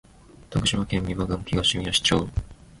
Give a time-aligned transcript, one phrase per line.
[0.49, 2.27] 徳島県美馬郡東みよし町